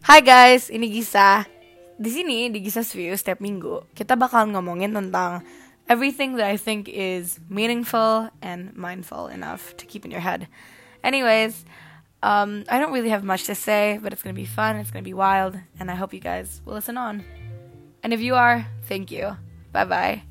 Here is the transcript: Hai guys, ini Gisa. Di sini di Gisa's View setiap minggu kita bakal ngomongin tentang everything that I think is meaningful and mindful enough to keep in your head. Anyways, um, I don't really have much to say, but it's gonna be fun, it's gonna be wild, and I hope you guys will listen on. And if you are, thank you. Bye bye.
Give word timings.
Hai 0.00 0.24
guys, 0.24 0.72
ini 0.72 0.88
Gisa. 0.88 1.44
Di 2.00 2.08
sini 2.08 2.48
di 2.48 2.64
Gisa's 2.64 2.88
View 2.96 3.12
setiap 3.12 3.36
minggu 3.36 3.84
kita 3.92 4.16
bakal 4.16 4.48
ngomongin 4.48 4.96
tentang 4.96 5.44
everything 5.92 6.40
that 6.40 6.48
I 6.48 6.56
think 6.56 6.88
is 6.88 7.36
meaningful 7.52 8.32
and 8.40 8.72
mindful 8.72 9.28
enough 9.28 9.76
to 9.76 9.84
keep 9.84 10.08
in 10.08 10.10
your 10.10 10.24
head. 10.24 10.48
Anyways, 11.04 11.68
um, 12.24 12.64
I 12.72 12.80
don't 12.80 12.96
really 12.96 13.12
have 13.12 13.28
much 13.28 13.44
to 13.52 13.54
say, 13.54 14.00
but 14.00 14.16
it's 14.16 14.24
gonna 14.24 14.32
be 14.32 14.48
fun, 14.48 14.80
it's 14.80 14.88
gonna 14.88 15.04
be 15.04 15.12
wild, 15.12 15.60
and 15.76 15.92
I 15.92 16.00
hope 16.00 16.16
you 16.16 16.24
guys 16.24 16.64
will 16.64 16.80
listen 16.80 16.96
on. 16.96 17.20
And 18.00 18.16
if 18.16 18.24
you 18.24 18.40
are, 18.40 18.64
thank 18.88 19.12
you. 19.12 19.36
Bye 19.68 19.84
bye. 19.84 20.29